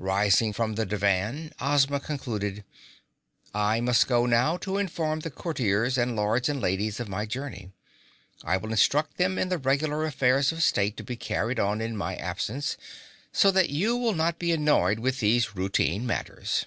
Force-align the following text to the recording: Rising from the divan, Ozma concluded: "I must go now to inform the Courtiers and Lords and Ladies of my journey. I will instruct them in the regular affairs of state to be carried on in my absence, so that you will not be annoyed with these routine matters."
Rising 0.00 0.52
from 0.52 0.74
the 0.74 0.84
divan, 0.84 1.52
Ozma 1.60 2.00
concluded: 2.00 2.64
"I 3.54 3.80
must 3.80 4.08
go 4.08 4.26
now 4.26 4.56
to 4.56 4.76
inform 4.76 5.20
the 5.20 5.30
Courtiers 5.30 5.96
and 5.96 6.16
Lords 6.16 6.48
and 6.48 6.60
Ladies 6.60 6.98
of 6.98 7.08
my 7.08 7.26
journey. 7.26 7.70
I 8.42 8.56
will 8.56 8.72
instruct 8.72 9.18
them 9.18 9.38
in 9.38 9.50
the 9.50 9.56
regular 9.58 10.04
affairs 10.04 10.50
of 10.50 10.64
state 10.64 10.96
to 10.96 11.04
be 11.04 11.14
carried 11.14 11.60
on 11.60 11.80
in 11.80 11.96
my 11.96 12.16
absence, 12.16 12.76
so 13.32 13.52
that 13.52 13.70
you 13.70 13.96
will 13.96 14.14
not 14.14 14.40
be 14.40 14.50
annoyed 14.50 14.98
with 14.98 15.20
these 15.20 15.54
routine 15.54 16.04
matters." 16.04 16.66